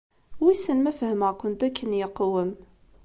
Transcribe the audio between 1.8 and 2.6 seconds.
yeqwem.